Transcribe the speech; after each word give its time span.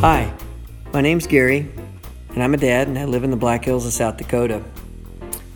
Hi, 0.00 0.32
my 0.94 1.02
name's 1.02 1.26
Gary, 1.26 1.70
and 2.30 2.42
I'm 2.42 2.54
a 2.54 2.56
dad, 2.56 2.88
and 2.88 2.98
I 2.98 3.04
live 3.04 3.22
in 3.22 3.30
the 3.30 3.36
Black 3.36 3.66
Hills 3.66 3.84
of 3.84 3.92
South 3.92 4.16
Dakota. 4.16 4.64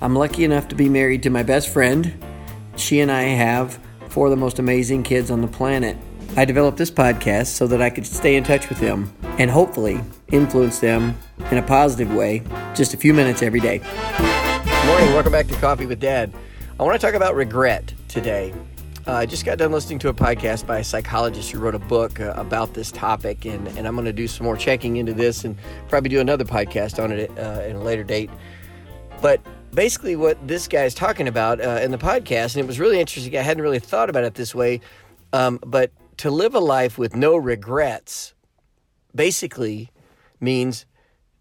I'm 0.03 0.15
lucky 0.15 0.45
enough 0.45 0.69
to 0.69 0.75
be 0.75 0.91
married 0.91 1.23
to 1.23 1.31
my 1.31 1.43
best 1.43 1.71
friend. 1.71 2.23
She 2.77 3.01
and 3.01 3.11
I 3.11 3.23
have 3.23 3.79
four 4.11 4.27
of 4.27 4.31
the 4.33 4.37
most 4.37 4.59
amazing 4.59 5.03
kids 5.03 5.31
on 5.31 5.41
the 5.41 5.49
planet. 5.49 5.97
I 6.37 6.45
developed 6.45 6.77
this 6.77 6.91
podcast 6.91 7.47
so 7.47 7.67
that 7.69 7.81
I 7.81 7.89
could 7.89 8.07
stay 8.07 8.37
in 8.37 8.45
touch 8.45 8.69
with 8.69 8.81
them 8.81 9.11
and 9.39 9.51
hopefully 9.51 10.03
influence 10.31 10.79
them 10.79 11.19
in 11.51 11.57
a 11.57 11.63
positive 11.63 12.13
way 12.13 12.43
just 12.75 12.93
a 12.93 12.99
few 12.99 13.15
minutes 13.15 13.43
every 13.43 13.61
day. 13.61 13.79
Good 13.79 14.87
morning, 14.87 15.15
welcome 15.15 15.33
back 15.33 15.47
to 15.47 15.55
Coffee 15.55 15.87
with 15.87 16.01
Dad. 16.01 16.35
I 16.79 16.83
want 16.83 17.01
to 17.01 17.07
talk 17.07 17.15
about 17.15 17.35
regret 17.35 17.95
today. 18.09 18.53
Uh, 19.07 19.13
I 19.13 19.27
just 19.27 19.45
got 19.45 19.59
done 19.59 19.71
listening 19.71 19.99
to 19.99 20.09
a 20.09 20.15
podcast 20.15 20.67
by 20.67 20.79
a 20.79 20.85
psychologist 20.85 21.53
who 21.53 21.59
wrote 21.59 21.75
a 21.75 21.79
book 21.79 22.21
uh, 22.21 22.33
about 22.39 22.73
this 22.73 22.91
topic, 22.91 23.45
and, 23.45 23.69
and 23.69 23.87
I'm 23.87 23.95
going 23.97 24.07
to 24.07 24.15
do 24.15 24.27
some 24.27 24.45
more 24.45 24.57
checking 24.57 24.97
into 24.97 25.13
this 25.13 25.45
and 25.45 25.59
probably 25.89 26.09
do 26.09 26.21
another 26.21 26.45
podcast 26.45 27.03
on 27.03 27.13
it 27.13 27.31
uh, 27.39 27.65
in 27.69 27.77
a 27.77 27.83
later 27.83 28.03
date. 28.03 28.31
But 29.21 29.43
basically, 29.75 30.17
what 30.17 30.49
this 30.49 30.67
guy 30.69 30.85
is 30.85 30.95
talking 30.95 31.29
about 31.29 31.61
uh, 31.61 31.81
in 31.83 31.91
the 31.91 31.99
podcast, 31.99 32.55
and 32.55 32.65
it 32.65 32.67
was 32.67 32.81
really 32.81 32.99
interesting. 32.99 33.37
I 33.37 33.43
hadn't 33.43 33.63
really 33.63 33.79
thought 33.79 34.09
about 34.09 34.25
it 34.25 34.37
this 34.37 34.55
way, 34.55 34.81
um, 35.35 35.61
but 35.67 35.91
to 36.19 36.31
live 36.31 36.55
a 36.55 36.61
life 36.61 36.97
with 36.97 37.15
no 37.15 37.37
regrets 37.37 38.33
basically 39.15 39.91
means 40.41 40.87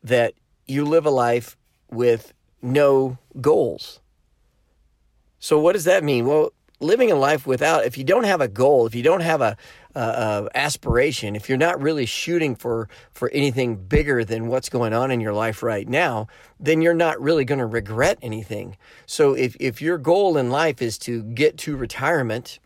that 0.04 0.34
you 0.68 0.84
live 0.84 1.06
a 1.06 1.12
life 1.12 1.56
with 1.90 2.34
no 2.62 3.18
goals. 3.40 4.02
So, 5.40 5.58
what 5.60 5.74
does 5.74 5.86
that 5.86 6.04
mean? 6.04 6.26
Well, 6.26 6.52
living 6.84 7.12
a 7.12 7.16
life 7.16 7.48
without, 7.48 7.86
if 7.86 7.98
you 7.98 8.04
don't 8.04 8.26
have 8.26 8.42
a 8.42 8.48
goal, 8.48 8.86
if 8.86 8.94
you 8.94 9.04
don't 9.04 9.22
have 9.22 9.42
a, 9.42 9.58
aspiration, 9.96 11.36
if 11.36 11.48
you're 11.48 11.58
not 11.58 11.80
really 11.80 12.06
shooting 12.08 12.56
for 12.56 12.90
for 13.12 13.30
anything 13.30 13.76
bigger 13.76 14.26
than 14.26 14.48
what's 14.48 14.68
going 14.68 14.92
on 14.92 15.12
in 15.12 15.20
your 15.20 15.34
life 15.34 15.62
right 15.62 15.88
now, 15.88 16.28
then 16.60 16.82
you're 16.82 16.96
not 16.96 17.22
really 17.22 17.46
going 17.46 17.60
to 17.60 17.66
regret 17.66 18.18
anything. 18.22 18.76
So 19.06 19.34
if 19.34 19.56
if 19.60 19.84
your 19.84 20.00
goal 20.00 20.36
in 20.36 20.50
life 20.50 20.82
is 20.82 20.98
to 21.00 21.22
get 21.22 21.58
to 21.60 21.78
retirement 21.78 22.60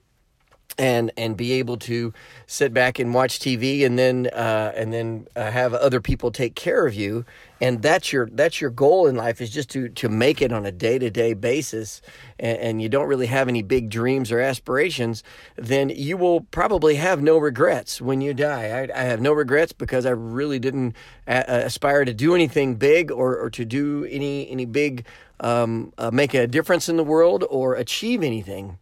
and 0.77 1.11
and 1.17 1.35
be 1.35 1.53
able 1.53 1.77
to 1.77 2.13
sit 2.45 2.73
back 2.73 2.99
and 2.99 3.13
watch 3.13 3.39
TV 3.39 3.85
and 3.85 3.97
then 3.97 4.27
uh, 4.33 4.71
and 4.75 4.93
then 4.93 5.27
uh, 5.35 5.49
have 5.51 5.73
other 5.73 6.01
people 6.01 6.31
take 6.31 6.55
care 6.55 6.85
of 6.85 6.93
you. 6.93 7.25
And 7.59 7.81
that's 7.81 8.13
your 8.13 8.29
that's 8.31 8.61
your 8.61 8.69
goal 8.69 9.07
in 9.07 9.15
life 9.15 9.41
is 9.41 9.49
just 9.49 9.69
to 9.71 9.89
to 9.89 10.09
make 10.09 10.41
it 10.41 10.51
on 10.51 10.65
a 10.65 10.71
day 10.71 10.99
to 10.99 11.09
day 11.09 11.33
basis. 11.33 12.01
And, 12.39 12.57
and, 12.59 12.81
you 12.81 12.89
don't 12.89 13.07
really 13.07 13.25
have 13.25 13.47
any 13.47 13.63
big 13.63 13.89
dreams 13.89 14.31
or 14.31 14.39
aspirations 14.39 15.23
then 15.55 15.89
you 15.89 16.17
will 16.17 16.41
probably 16.41 16.95
have 16.95 17.21
no 17.21 17.37
regrets 17.37 17.99
when 17.99 18.21
you 18.21 18.33
die. 18.33 18.87
I, 18.93 19.01
I 19.01 19.03
have 19.05 19.19
no 19.19 19.33
regrets 19.33 19.73
because 19.73 20.05
I 20.05 20.11
really 20.11 20.59
didn't 20.59 20.95
a- 21.27 21.65
aspire 21.65 22.05
to 22.05 22.13
do 22.13 22.35
anything 22.35 22.75
big 22.75 23.11
or, 23.11 23.35
or 23.35 23.49
to 23.49 23.65
do 23.65 24.05
any 24.05 24.49
any 24.49 24.65
big 24.65 25.05
um, 25.39 25.93
uh, 25.97 26.11
make 26.11 26.33
a 26.33 26.47
difference 26.47 26.89
in 26.89 26.97
the 26.97 27.03
world 27.03 27.43
or 27.49 27.75
achieve 27.75 28.23
anything 28.23 28.77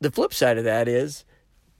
the 0.00 0.10
flip 0.10 0.34
side 0.34 0.58
of 0.58 0.64
that 0.64 0.88
is 0.88 1.24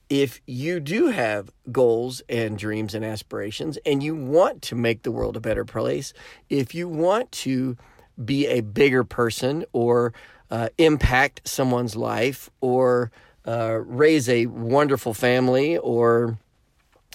if 0.09 0.41
you 0.45 0.79
do 0.79 1.07
have 1.07 1.51
goals 1.71 2.21
and 2.29 2.57
dreams 2.57 2.93
and 2.93 3.03
aspirations 3.03 3.77
and 3.85 4.01
you 4.01 4.15
want 4.15 4.61
to 4.63 4.75
make 4.75 5.03
the 5.03 5.11
world 5.11 5.35
a 5.35 5.41
better 5.41 5.65
place, 5.65 6.13
if 6.49 6.73
you 6.73 6.87
want 6.87 7.31
to 7.31 7.77
be 8.23 8.47
a 8.47 8.61
bigger 8.61 9.03
person 9.03 9.65
or 9.73 10.13
uh, 10.49 10.69
impact 10.77 11.41
someone's 11.45 11.95
life 11.95 12.49
or 12.61 13.11
uh, 13.45 13.79
raise 13.85 14.29
a 14.29 14.45
wonderful 14.47 15.13
family 15.13 15.77
or 15.77 16.37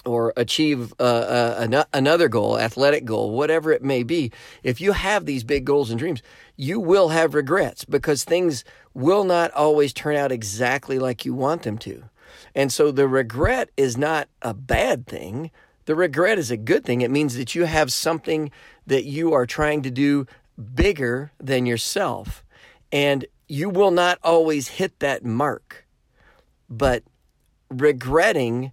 or 0.04 0.32
achieve 0.36 0.92
uh, 0.98 1.02
uh, 1.02 1.84
another 1.92 2.28
goal, 2.28 2.58
athletic 2.58 3.04
goal, 3.04 3.30
whatever 3.30 3.72
it 3.72 3.82
may 3.82 4.02
be, 4.02 4.32
if 4.62 4.80
you 4.80 4.92
have 4.92 5.26
these 5.26 5.44
big 5.44 5.64
goals 5.64 5.90
and 5.90 5.98
dreams, 5.98 6.22
you 6.56 6.80
will 6.80 7.10
have 7.10 7.34
regrets 7.34 7.84
because 7.84 8.24
things 8.24 8.64
will 8.94 9.24
not 9.24 9.50
always 9.52 9.92
turn 9.92 10.16
out 10.16 10.32
exactly 10.32 10.98
like 10.98 11.24
you 11.24 11.34
want 11.34 11.62
them 11.62 11.78
to. 11.78 12.04
And 12.54 12.72
so 12.72 12.90
the 12.90 13.08
regret 13.08 13.70
is 13.76 13.96
not 13.96 14.28
a 14.42 14.54
bad 14.54 15.06
thing. 15.06 15.50
The 15.84 15.94
regret 15.94 16.38
is 16.38 16.50
a 16.50 16.56
good 16.56 16.84
thing. 16.84 17.00
It 17.00 17.10
means 17.10 17.36
that 17.36 17.54
you 17.54 17.64
have 17.64 17.92
something 17.92 18.50
that 18.86 19.04
you 19.04 19.32
are 19.32 19.46
trying 19.46 19.82
to 19.82 19.90
do 19.90 20.26
bigger 20.74 21.32
than 21.40 21.66
yourself. 21.66 22.44
And 22.90 23.24
you 23.48 23.70
will 23.70 23.90
not 23.90 24.18
always 24.22 24.68
hit 24.68 24.98
that 25.00 25.24
mark. 25.24 25.86
But 26.68 27.04
regretting 27.70 28.72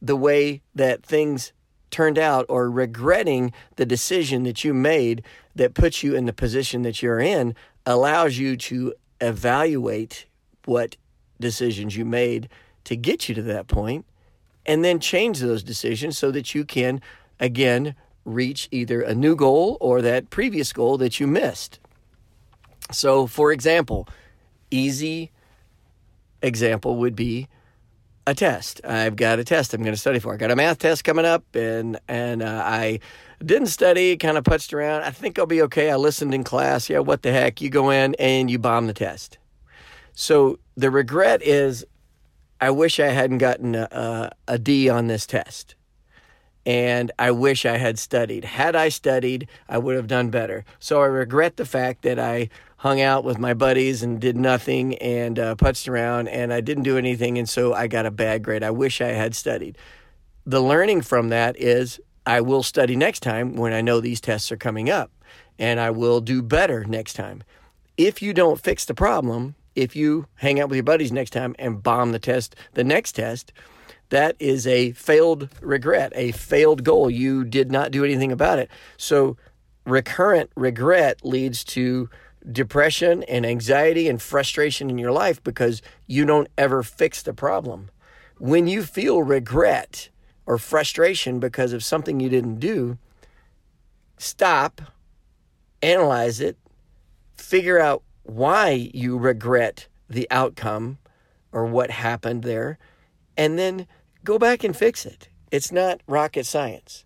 the 0.00 0.16
way 0.16 0.62
that 0.74 1.04
things 1.04 1.52
turned 1.90 2.18
out 2.18 2.46
or 2.48 2.70
regretting 2.70 3.52
the 3.76 3.86
decision 3.86 4.44
that 4.44 4.64
you 4.64 4.72
made 4.72 5.22
that 5.54 5.74
puts 5.74 6.02
you 6.02 6.14
in 6.14 6.26
the 6.26 6.32
position 6.32 6.82
that 6.82 7.02
you're 7.02 7.20
in 7.20 7.54
allows 7.84 8.38
you 8.38 8.56
to 8.56 8.94
evaluate 9.20 10.26
what 10.64 10.96
decisions 11.40 11.96
you 11.96 12.04
made 12.04 12.48
to 12.84 12.96
get 12.96 13.28
you 13.28 13.34
to 13.34 13.42
that 13.42 13.66
point 13.66 14.06
and 14.66 14.84
then 14.84 15.00
change 15.00 15.40
those 15.40 15.62
decisions 15.62 16.16
so 16.16 16.30
that 16.30 16.54
you 16.54 16.64
can 16.64 17.00
again 17.38 17.94
reach 18.24 18.68
either 18.70 19.00
a 19.00 19.14
new 19.14 19.34
goal 19.34 19.76
or 19.80 20.02
that 20.02 20.30
previous 20.30 20.72
goal 20.72 20.98
that 20.98 21.18
you 21.18 21.26
missed. 21.26 21.78
So, 22.92 23.26
for 23.26 23.52
example, 23.52 24.08
easy 24.70 25.32
example 26.42 26.96
would 26.96 27.16
be 27.16 27.48
a 28.30 28.34
test. 28.34 28.80
I've 28.84 29.16
got 29.16 29.38
a 29.38 29.44
test 29.44 29.74
I'm 29.74 29.82
going 29.82 29.94
to 29.94 30.00
study 30.00 30.18
for. 30.18 30.32
I 30.32 30.36
got 30.36 30.50
a 30.50 30.56
math 30.56 30.78
test 30.78 31.04
coming 31.04 31.24
up, 31.24 31.44
and 31.54 31.98
and 32.08 32.42
uh, 32.42 32.62
I 32.64 33.00
didn't 33.44 33.68
study, 33.68 34.16
kind 34.16 34.38
of 34.38 34.44
putzed 34.44 34.72
around. 34.72 35.02
I 35.02 35.10
think 35.10 35.38
I'll 35.38 35.46
be 35.46 35.62
okay. 35.62 35.90
I 35.90 35.96
listened 35.96 36.34
in 36.34 36.44
class. 36.44 36.88
Yeah, 36.88 37.00
what 37.00 37.22
the 37.22 37.32
heck? 37.32 37.60
You 37.60 37.70
go 37.70 37.90
in 37.90 38.14
and 38.18 38.50
you 38.50 38.58
bomb 38.58 38.86
the 38.86 38.94
test. 38.94 39.38
So 40.12 40.58
the 40.76 40.90
regret 40.90 41.42
is, 41.42 41.84
I 42.60 42.70
wish 42.70 43.00
I 43.00 43.08
hadn't 43.08 43.38
gotten 43.38 43.74
a, 43.74 43.88
a, 43.90 44.30
a 44.48 44.58
D 44.58 44.88
on 44.88 45.06
this 45.06 45.26
test. 45.26 45.74
And 46.66 47.10
I 47.18 47.30
wish 47.30 47.64
I 47.64 47.78
had 47.78 47.98
studied. 47.98 48.44
Had 48.44 48.76
I 48.76 48.90
studied, 48.90 49.48
I 49.66 49.78
would 49.78 49.96
have 49.96 50.06
done 50.06 50.28
better. 50.28 50.66
So 50.78 51.00
I 51.00 51.06
regret 51.06 51.56
the 51.56 51.64
fact 51.64 52.02
that 52.02 52.18
I 52.18 52.50
hung 52.80 52.98
out 52.98 53.24
with 53.24 53.38
my 53.38 53.52
buddies 53.52 54.02
and 54.02 54.18
did 54.18 54.38
nothing 54.38 54.96
and 54.96 55.38
uh, 55.38 55.54
putzed 55.54 55.86
around 55.86 56.28
and 56.28 56.50
I 56.50 56.62
didn't 56.62 56.84
do 56.84 56.96
anything. 56.96 57.36
And 57.36 57.46
so 57.46 57.74
I 57.74 57.86
got 57.86 58.06
a 58.06 58.10
bad 58.10 58.42
grade. 58.42 58.62
I 58.62 58.70
wish 58.70 59.02
I 59.02 59.08
had 59.08 59.34
studied. 59.34 59.76
The 60.46 60.62
learning 60.62 61.02
from 61.02 61.28
that 61.28 61.60
is 61.60 62.00
I 62.24 62.40
will 62.40 62.62
study 62.62 62.96
next 62.96 63.20
time 63.20 63.54
when 63.54 63.74
I 63.74 63.82
know 63.82 64.00
these 64.00 64.18
tests 64.18 64.50
are 64.50 64.56
coming 64.56 64.88
up 64.88 65.10
and 65.58 65.78
I 65.78 65.90
will 65.90 66.22
do 66.22 66.40
better 66.40 66.84
next 66.84 67.12
time. 67.12 67.42
If 67.98 68.22
you 68.22 68.32
don't 68.32 68.58
fix 68.58 68.86
the 68.86 68.94
problem, 68.94 69.56
if 69.74 69.94
you 69.94 70.26
hang 70.36 70.58
out 70.58 70.70
with 70.70 70.76
your 70.76 70.82
buddies 70.82 71.12
next 71.12 71.34
time 71.34 71.54
and 71.58 71.82
bomb 71.82 72.12
the 72.12 72.18
test, 72.18 72.56
the 72.72 72.84
next 72.84 73.12
test, 73.12 73.52
that 74.08 74.36
is 74.38 74.66
a 74.66 74.92
failed 74.92 75.50
regret, 75.60 76.14
a 76.14 76.32
failed 76.32 76.82
goal. 76.82 77.10
You 77.10 77.44
did 77.44 77.70
not 77.70 77.90
do 77.90 78.06
anything 78.06 78.32
about 78.32 78.58
it. 78.58 78.70
So, 78.96 79.36
recurrent 79.84 80.50
regret 80.56 81.20
leads 81.24 81.62
to 81.64 82.08
depression 82.50 83.22
and 83.24 83.44
anxiety 83.44 84.08
and 84.08 84.20
frustration 84.20 84.90
in 84.90 84.98
your 84.98 85.12
life 85.12 85.42
because 85.42 85.82
you 86.06 86.24
don't 86.24 86.48
ever 86.56 86.82
fix 86.82 87.22
the 87.22 87.34
problem. 87.34 87.90
When 88.38 88.66
you 88.66 88.82
feel 88.82 89.22
regret 89.22 90.08
or 90.46 90.58
frustration 90.58 91.40
because 91.40 91.72
of 91.72 91.84
something 91.84 92.20
you 92.20 92.28
didn't 92.28 92.58
do, 92.58 92.98
stop, 94.16 94.80
analyze 95.82 96.40
it, 96.40 96.56
figure 97.36 97.78
out 97.78 98.02
why 98.22 98.90
you 98.94 99.18
regret 99.18 99.88
the 100.08 100.26
outcome 100.30 100.98
or 101.52 101.66
what 101.66 101.90
happened 101.90 102.42
there, 102.42 102.78
and 103.36 103.58
then 103.58 103.86
go 104.24 104.38
back 104.38 104.64
and 104.64 104.76
fix 104.76 105.04
it. 105.04 105.28
It's 105.50 105.72
not 105.72 106.00
rocket 106.06 106.46
science. 106.46 107.04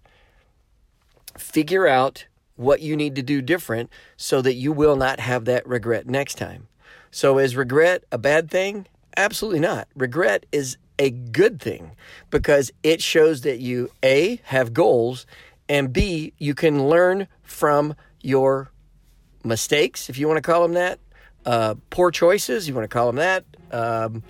Figure 1.37 1.87
out 1.87 2.27
what 2.57 2.81
you 2.81 2.97
need 2.97 3.15
to 3.17 3.23
do 3.23 3.43
different 3.43 3.91
so 4.17 4.41
that 4.43 4.55
you 4.55 4.73
will 4.73 4.97
not 4.97 5.21
have 5.21 5.45
that 5.47 5.67
regret 5.67 6.07
next 6.07 6.37
time. 6.37 6.69
So, 7.11 7.39
is 7.39 7.57
regret 7.57 8.05
a 8.11 8.19
bad 8.19 8.51
thing? 8.51 8.87
Absolutely 9.17 9.61
not. 9.61 9.89
Regret 9.95 10.47
is 10.51 10.77
a 10.99 11.11
good 11.11 11.61
thing 11.61 11.93
because 12.31 12.73
it 12.83 13.01
shows 13.03 13.43
that 13.43 13.61
you 13.61 13.91
A, 14.03 14.41
have 14.45 14.73
goals, 14.73 15.27
and 15.69 15.93
B, 15.93 16.33
you 16.39 16.55
can 16.55 16.89
learn 16.89 17.29
from 17.43 17.95
your 18.21 18.71
mistakes, 19.45 20.09
if 20.09 20.19
you 20.19 20.27
want 20.27 20.39
to 20.39 20.43
call 20.43 20.63
them 20.63 20.73
that, 20.75 20.99
uh, 21.47 21.75
poor 21.91 22.11
choices, 22.11 22.67
you 22.69 22.75
want 22.75 22.85
to 22.85 22.89
call 22.89 23.07
them 23.07 23.17
that, 23.17 23.45
um, 23.71 24.23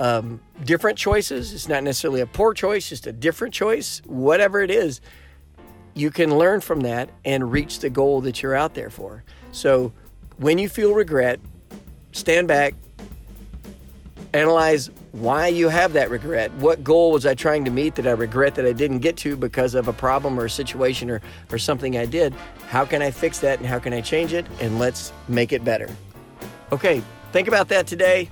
um, 0.00 0.40
different 0.64 0.98
choices. 0.98 1.52
It's 1.52 1.68
not 1.68 1.82
necessarily 1.82 2.20
a 2.20 2.26
poor 2.26 2.54
choice, 2.54 2.88
just 2.88 3.06
a 3.06 3.12
different 3.12 3.54
choice, 3.54 4.02
whatever 4.06 4.60
it 4.60 4.70
is. 4.70 5.00
You 5.98 6.12
can 6.12 6.38
learn 6.38 6.60
from 6.60 6.82
that 6.82 7.10
and 7.24 7.50
reach 7.50 7.80
the 7.80 7.90
goal 7.90 8.20
that 8.20 8.40
you're 8.40 8.54
out 8.54 8.74
there 8.74 8.88
for. 8.88 9.24
So 9.50 9.92
when 10.36 10.56
you 10.56 10.68
feel 10.68 10.94
regret, 10.94 11.40
stand 12.12 12.46
back, 12.46 12.74
analyze 14.32 14.92
why 15.10 15.48
you 15.48 15.68
have 15.68 15.94
that 15.94 16.08
regret. 16.08 16.52
What 16.54 16.84
goal 16.84 17.10
was 17.10 17.26
I 17.26 17.34
trying 17.34 17.64
to 17.64 17.72
meet 17.72 17.96
that 17.96 18.06
I 18.06 18.12
regret 18.12 18.54
that 18.54 18.64
I 18.64 18.70
didn't 18.70 19.00
get 19.00 19.16
to 19.16 19.36
because 19.36 19.74
of 19.74 19.88
a 19.88 19.92
problem 19.92 20.38
or 20.38 20.44
a 20.44 20.50
situation 20.50 21.10
or, 21.10 21.20
or 21.50 21.58
something 21.58 21.98
I 21.98 22.06
did? 22.06 22.32
How 22.68 22.84
can 22.84 23.02
I 23.02 23.10
fix 23.10 23.40
that 23.40 23.58
and 23.58 23.66
how 23.66 23.80
can 23.80 23.92
I 23.92 24.00
change 24.00 24.32
it? 24.32 24.46
And 24.60 24.78
let's 24.78 25.12
make 25.26 25.52
it 25.52 25.64
better. 25.64 25.88
Okay, 26.70 27.02
think 27.32 27.48
about 27.48 27.66
that 27.70 27.88
today 27.88 28.30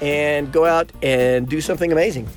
and 0.00 0.52
go 0.52 0.64
out 0.64 0.92
and 1.02 1.48
do 1.48 1.60
something 1.60 1.90
amazing. 1.90 2.28